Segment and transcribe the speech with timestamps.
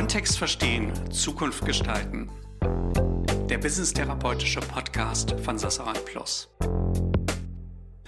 [0.00, 2.30] Kontext verstehen, Zukunft gestalten.
[3.50, 6.48] Der Business-therapeutische Podcast von Sassarat Plus.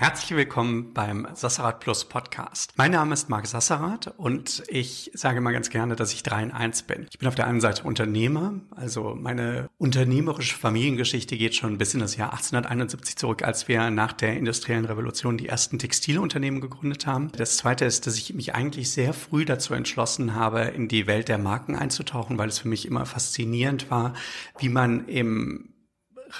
[0.00, 2.72] Herzlich willkommen beim Sassarat Plus Podcast.
[2.76, 6.52] Mein Name ist Marc Sassarat und ich sage mal ganz gerne, dass ich 3 in
[6.52, 7.08] 1 bin.
[7.10, 12.00] Ich bin auf der einen Seite Unternehmer, also meine unternehmerische Familiengeschichte geht schon bis in
[12.00, 17.32] das Jahr 1871 zurück, als wir nach der industriellen Revolution die ersten Textilunternehmen gegründet haben.
[17.36, 21.26] Das zweite ist, dass ich mich eigentlich sehr früh dazu entschlossen habe, in die Welt
[21.26, 24.14] der Marken einzutauchen, weil es für mich immer faszinierend war,
[24.60, 25.70] wie man im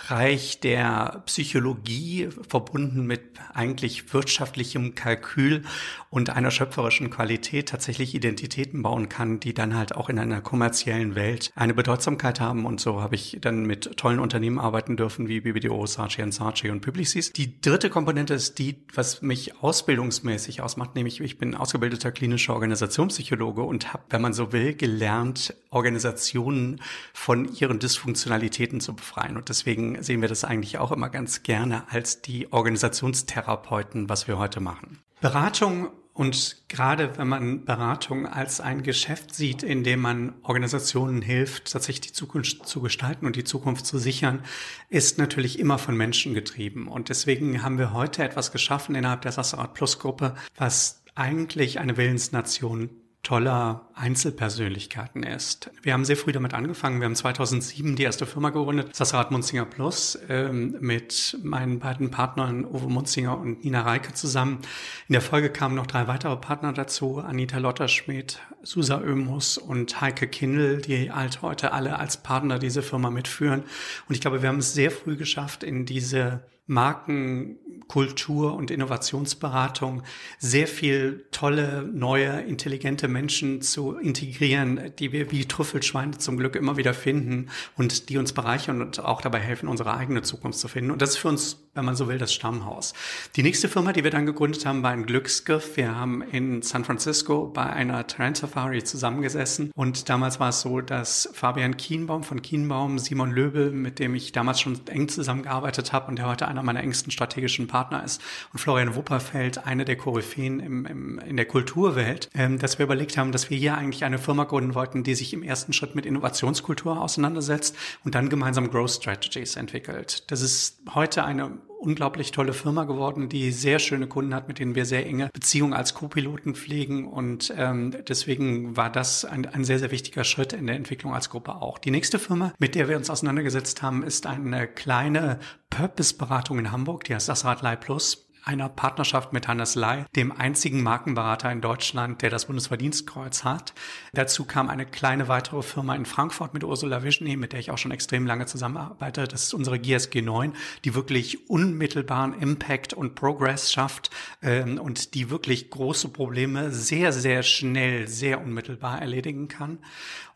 [0.09, 3.23] Reich der Psychologie verbunden mit
[3.55, 5.63] eigentlich wirtschaftlichem Kalkül
[6.11, 11.15] und einer schöpferischen Qualität tatsächlich Identitäten bauen kann, die dann halt auch in einer kommerziellen
[11.15, 12.67] Welt eine Bedeutsamkeit haben.
[12.67, 16.81] Und so habe ich dann mit tollen Unternehmen arbeiten dürfen wie BBDO, Saatchi Saatchi und
[16.81, 17.33] Publicis.
[17.33, 23.63] Die dritte Komponente ist die, was mich ausbildungsmäßig ausmacht, nämlich ich bin ausgebildeter klinischer Organisationspsychologe
[23.63, 26.81] und habe, wenn man so will, gelernt, Organisationen
[27.13, 29.37] von ihren Dysfunktionalitäten zu befreien.
[29.37, 34.27] Und deswegen deswegen sehen wir das eigentlich auch immer ganz gerne als die Organisationstherapeuten, was
[34.27, 34.99] wir heute machen.
[35.21, 41.71] Beratung und gerade wenn man Beratung als ein Geschäft sieht, in dem man Organisationen hilft,
[41.71, 44.43] tatsächlich die Zukunft zu gestalten und die Zukunft zu sichern,
[44.89, 46.89] ist natürlich immer von Menschen getrieben.
[46.89, 51.97] Und deswegen haben wir heute etwas geschaffen innerhalb der Sassarat Plus Gruppe, was eigentlich eine
[51.97, 52.91] Willensnation
[53.29, 55.71] toller Einzelpersönlichkeiten ist.
[55.83, 56.99] Wir haben sehr früh damit angefangen.
[56.99, 62.65] Wir haben 2007 die erste Firma gegründet, Sassrat Munzinger Plus, ähm, mit meinen beiden Partnern
[62.65, 64.61] Uwe Munzinger und Nina Reike zusammen.
[65.09, 70.27] In der Folge kamen noch drei weitere Partner dazu, Anita Lotterschmidt, Susa Oemus und Heike
[70.27, 73.63] Kindl, die halt heute alle als Partner diese Firma mitführen.
[74.09, 80.03] Und ich glaube, wir haben es sehr früh geschafft, in diese Markenkultur und Innovationsberatung
[80.39, 86.77] sehr viel tolle, neue, intelligente Menschen zu integrieren, die wir wie Trüffelschweine zum Glück immer
[86.77, 90.91] wieder finden und die uns bereichern und auch dabei helfen, unsere eigene Zukunft zu finden.
[90.91, 92.93] Und das ist für uns wenn man so will, das Stammhaus.
[93.37, 95.77] Die nächste Firma, die wir dann gegründet haben, war ein Glücksgriff.
[95.77, 100.81] Wir haben in San Francisco bei einer Trend Safari zusammengesessen und damals war es so,
[100.81, 106.09] dass Fabian Kienbaum von Kienbaum, Simon Löbel, mit dem ich damals schon eng zusammengearbeitet habe
[106.09, 108.21] und der heute einer meiner engsten strategischen Partner ist,
[108.53, 113.17] und Florian Wupperfeld, eine der Koryphäen im, im, in der Kulturwelt, ähm, dass wir überlegt
[113.17, 116.07] haben, dass wir hier eigentlich eine Firma gründen wollten, die sich im ersten Schritt mit
[116.07, 120.31] Innovationskultur auseinandersetzt und dann gemeinsam Growth Strategies entwickelt.
[120.31, 124.75] Das ist heute eine unglaublich tolle Firma geworden, die sehr schöne Kunden hat, mit denen
[124.75, 127.07] wir sehr enge Beziehungen als Co-Piloten pflegen.
[127.07, 131.31] Und ähm, deswegen war das ein, ein sehr, sehr wichtiger Schritt in der Entwicklung als
[131.31, 131.79] Gruppe auch.
[131.79, 135.39] Die nächste Firma, mit der wir uns auseinandergesetzt haben, ist eine kleine
[135.79, 140.83] Purpose-Beratung in Hamburg, die heißt das Radlei Plus einer Partnerschaft mit Hannes Lai, dem einzigen
[140.83, 143.75] Markenberater in Deutschland, der das Bundesverdienstkreuz hat.
[144.13, 147.79] Dazu kam eine kleine weitere Firma in Frankfurt mit Ursula Vischny, mit der ich auch
[147.79, 149.29] schon extrem lange zusammenarbeite.
[149.29, 150.55] Das ist unsere GSG 9,
[150.85, 154.11] die wirklich unmittelbaren Impact und Progress schafft
[154.43, 159.79] ähm, und die wirklich große Probleme sehr, sehr schnell, sehr unmittelbar erledigen kann.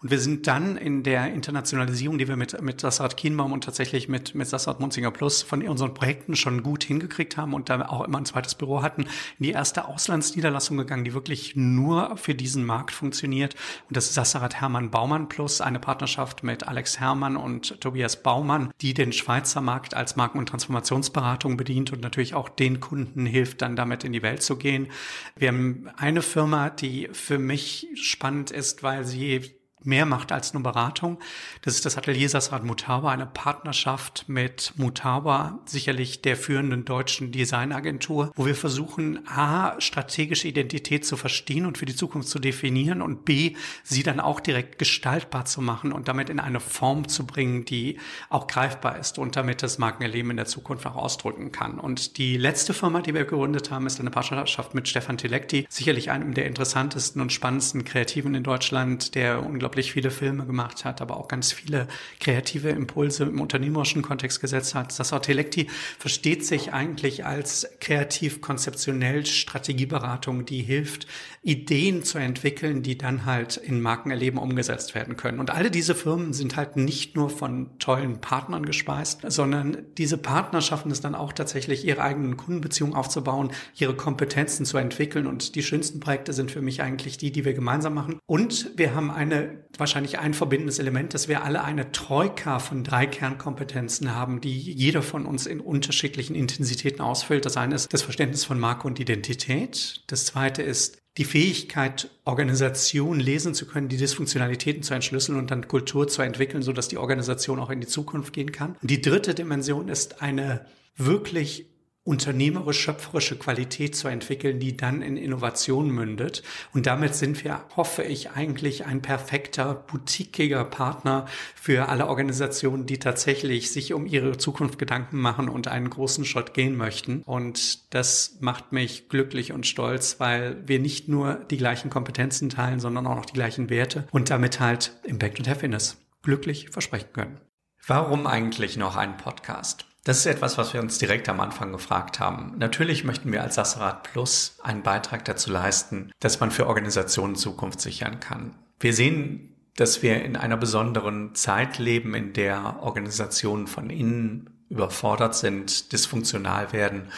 [0.02, 4.08] Und wir sind dann in der Internationalisierung, die wir mit, mit Sassad Kienbaum und tatsächlich
[4.08, 8.04] mit, mit Sassad Munzinger Plus von unseren Projekten schon gut hingekriegt haben und da auch
[8.04, 12.64] immer ein zweites Büro hatten, in die erste Auslandsniederlassung gegangen, die wirklich nur für diesen
[12.64, 13.54] Markt funktioniert.
[13.88, 18.70] Und das ist Sassarat Hermann Baumann Plus, eine Partnerschaft mit Alex Hermann und Tobias Baumann,
[18.80, 23.62] die den Schweizer Markt als Marken- und Transformationsberatung bedient und natürlich auch den Kunden hilft,
[23.62, 24.88] dann damit in die Welt zu gehen.
[25.36, 30.62] Wir haben eine Firma, die für mich spannend ist, weil sie mehr macht als nur
[30.62, 31.18] Beratung.
[31.62, 38.32] Das ist das Atelier Sassrad Mutaba, eine Partnerschaft mit Mutaba, sicherlich der führenden deutschen Designagentur,
[38.34, 43.24] wo wir versuchen, A, strategische Identität zu verstehen und für die Zukunft zu definieren und
[43.24, 47.64] B, sie dann auch direkt gestaltbar zu machen und damit in eine Form zu bringen,
[47.64, 51.78] die auch greifbar ist und damit das Markenerleben in der Zukunft auch ausdrücken kann.
[51.78, 56.10] Und die letzte Firma, die wir gegründet haben, ist eine Partnerschaft mit Stefan Telekti, sicherlich
[56.10, 61.00] einem der interessantesten und spannendsten Kreativen in Deutschland, der unglaublich unglaublich viele Filme gemacht hat,
[61.00, 61.88] aber auch ganz viele
[62.20, 64.98] kreative Impulse im unternehmerischen Kontext gesetzt hat.
[64.98, 71.06] Das Hotelekti versteht sich eigentlich als kreativ-konzeptionell Strategieberatung, die hilft,
[71.42, 75.40] Ideen zu entwickeln, die dann halt in Markenerleben umgesetzt werden können.
[75.40, 80.60] Und alle diese Firmen sind halt nicht nur von tollen Partnern gespeist, sondern diese Partner
[80.60, 85.26] schaffen es dann auch tatsächlich, ihre eigenen Kundenbeziehungen aufzubauen, ihre Kompetenzen zu entwickeln.
[85.26, 88.18] Und die schönsten Projekte sind für mich eigentlich die, die wir gemeinsam machen.
[88.26, 93.06] Und wir haben eine wahrscheinlich ein verbindendes Element, dass wir alle eine Troika von drei
[93.06, 97.46] Kernkompetenzen haben, die jeder von uns in unterschiedlichen Intensitäten ausfüllt.
[97.46, 100.02] Das eine ist das Verständnis von Marke und Identität.
[100.06, 105.68] Das zweite ist die Fähigkeit, Organisation lesen zu können, die Dysfunktionalitäten zu entschlüsseln und dann
[105.68, 108.76] Kultur zu entwickeln, sodass die Organisation auch in die Zukunft gehen kann.
[108.80, 110.66] Und die dritte Dimension ist eine
[110.96, 111.71] wirklich
[112.04, 116.42] unternehmerisch-schöpferische Qualität zu entwickeln, die dann in Innovation mündet.
[116.74, 122.98] Und damit sind wir, hoffe ich, eigentlich ein perfekter, boutiquiger Partner für alle Organisationen, die
[122.98, 127.22] tatsächlich sich um ihre Zukunft Gedanken machen und einen großen Schritt gehen möchten.
[127.22, 132.80] Und das macht mich glücklich und stolz, weil wir nicht nur die gleichen Kompetenzen teilen,
[132.80, 137.40] sondern auch noch die gleichen Werte und damit halt Impact und Happiness glücklich versprechen können.
[137.86, 139.91] Warum eigentlich noch einen Podcast?
[140.04, 142.54] Das ist etwas, was wir uns direkt am Anfang gefragt haben.
[142.58, 147.80] Natürlich möchten wir als Sasserat Plus einen Beitrag dazu leisten, dass man für Organisationen Zukunft
[147.80, 148.54] sichern kann.
[148.80, 155.36] Wir sehen, dass wir in einer besonderen Zeit leben, in der Organisationen von innen überfordert
[155.36, 157.08] sind, dysfunktional werden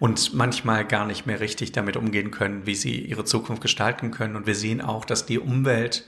[0.00, 4.34] und manchmal gar nicht mehr richtig damit umgehen können, wie sie ihre Zukunft gestalten können.
[4.34, 6.06] Und wir sehen auch, dass die Umwelt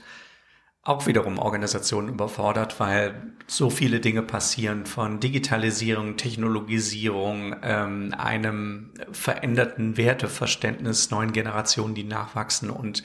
[0.85, 9.97] auch wiederum Organisationen überfordert, weil so viele Dinge passieren von Digitalisierung, Technologisierung, ähm, einem veränderten
[9.97, 13.03] Werteverständnis, neuen Generationen, die nachwachsen und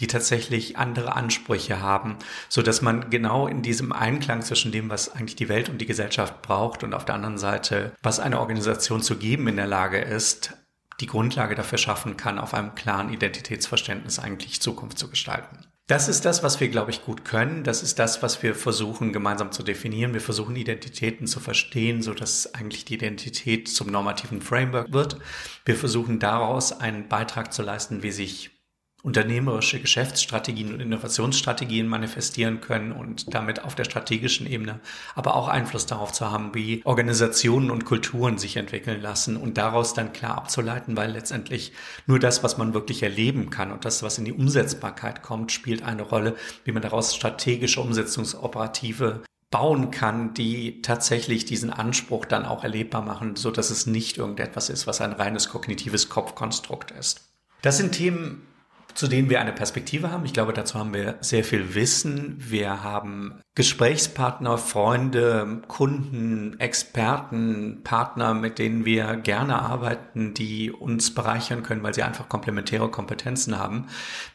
[0.00, 2.16] die tatsächlich andere Ansprüche haben,
[2.48, 5.86] so dass man genau in diesem Einklang zwischen dem, was eigentlich die Welt und die
[5.86, 9.98] Gesellschaft braucht und auf der anderen Seite, was eine Organisation zu geben in der Lage
[9.98, 10.56] ist,
[10.98, 15.69] die Grundlage dafür schaffen kann, auf einem klaren Identitätsverständnis eigentlich Zukunft zu gestalten.
[15.90, 17.64] Das ist das, was wir, glaube ich, gut können.
[17.64, 20.14] Das ist das, was wir versuchen gemeinsam zu definieren.
[20.14, 25.16] Wir versuchen Identitäten zu verstehen, so dass eigentlich die Identität zum normativen Framework wird.
[25.64, 28.59] Wir versuchen daraus einen Beitrag zu leisten, wie sich
[29.02, 34.80] unternehmerische Geschäftsstrategien und Innovationsstrategien manifestieren können und damit auf der strategischen Ebene
[35.14, 39.94] aber auch Einfluss darauf zu haben, wie Organisationen und Kulturen sich entwickeln lassen und daraus
[39.94, 41.72] dann klar abzuleiten, weil letztendlich
[42.06, 45.82] nur das, was man wirklich erleben kann und das, was in die Umsetzbarkeit kommt, spielt
[45.82, 52.62] eine Rolle, wie man daraus strategische Umsetzungsoperative bauen kann, die tatsächlich diesen Anspruch dann auch
[52.62, 57.22] erlebbar machen, so dass es nicht irgendetwas ist, was ein reines kognitives Kopfkonstrukt ist.
[57.62, 58.46] Das sind Themen,
[58.94, 60.24] zu denen wir eine Perspektive haben.
[60.24, 62.36] Ich glaube, dazu haben wir sehr viel Wissen.
[62.38, 71.62] Wir haben Gesprächspartner, Freunde, Kunden, Experten, Partner, mit denen wir gerne arbeiten, die uns bereichern
[71.62, 73.86] können, weil sie einfach komplementäre Kompetenzen haben,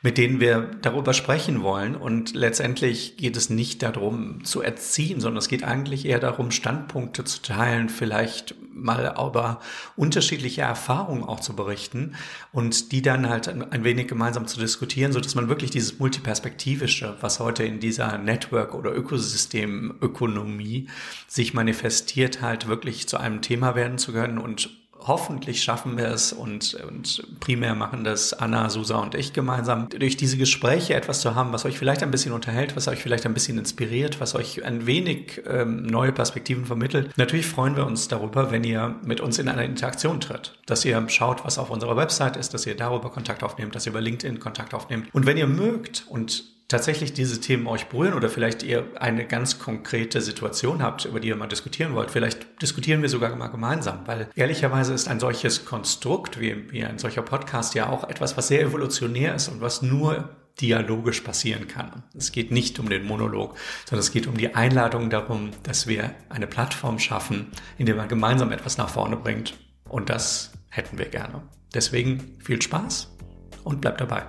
[0.01, 1.95] mit denen wir darüber sprechen wollen.
[1.95, 7.23] Und letztendlich geht es nicht darum zu erziehen, sondern es geht eigentlich eher darum, Standpunkte
[7.23, 9.59] zu teilen, vielleicht mal über
[9.95, 12.15] unterschiedliche Erfahrungen auch zu berichten
[12.51, 14.11] und die dann halt ein wenig
[14.47, 20.87] zu diskutieren, so dass man wirklich dieses multiperspektivische, was heute in dieser Network- oder Ökosystemökonomie
[21.27, 24.69] sich manifestiert, halt wirklich zu einem Thema werden zu können und
[25.07, 30.17] hoffentlich schaffen wir es und, und primär machen das Anna, Susa und ich gemeinsam, durch
[30.17, 33.33] diese Gespräche etwas zu haben, was euch vielleicht ein bisschen unterhält, was euch vielleicht ein
[33.33, 37.11] bisschen inspiriert, was euch ein wenig ähm, neue Perspektiven vermittelt.
[37.17, 41.03] Natürlich freuen wir uns darüber, wenn ihr mit uns in eine Interaktion tritt, dass ihr
[41.09, 44.39] schaut, was auf unserer Website ist, dass ihr darüber Kontakt aufnehmt, dass ihr über LinkedIn
[44.39, 45.13] Kontakt aufnehmt.
[45.13, 49.59] Und wenn ihr mögt und tatsächlich diese Themen euch berühren oder vielleicht ihr eine ganz
[49.59, 54.01] konkrete Situation habt, über die ihr mal diskutieren wollt, vielleicht diskutieren wir sogar mal gemeinsam,
[54.05, 58.47] weil ehrlicherweise ist ein solches Konstrukt wie, wie ein solcher Podcast ja auch etwas, was
[58.47, 60.29] sehr evolutionär ist und was nur
[60.59, 62.03] dialogisch passieren kann.
[62.15, 66.11] Es geht nicht um den Monolog, sondern es geht um die Einladung darum, dass wir
[66.29, 69.57] eine Plattform schaffen, in der man gemeinsam etwas nach vorne bringt.
[69.89, 71.41] Und das hätten wir gerne.
[71.73, 73.15] Deswegen viel Spaß
[73.63, 74.23] und bleibt dabei.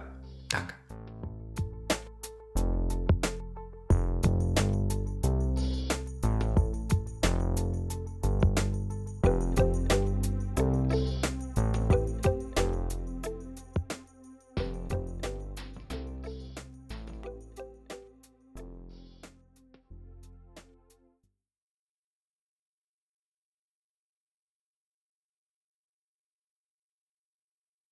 [0.48, 0.74] Danke.